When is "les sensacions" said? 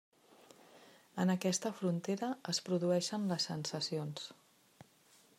3.33-4.25